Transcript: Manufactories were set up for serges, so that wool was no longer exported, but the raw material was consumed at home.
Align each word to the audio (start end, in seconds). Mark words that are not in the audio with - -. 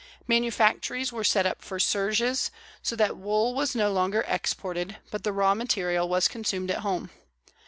Manufactories 0.25 1.11
were 1.13 1.23
set 1.23 1.45
up 1.45 1.61
for 1.61 1.77
serges, 1.77 2.49
so 2.81 2.95
that 2.95 3.17
wool 3.17 3.53
was 3.53 3.75
no 3.75 3.91
longer 3.91 4.25
exported, 4.27 4.97
but 5.11 5.23
the 5.23 5.31
raw 5.31 5.53
material 5.53 6.09
was 6.09 6.27
consumed 6.27 6.71
at 6.71 6.79
home. 6.79 7.11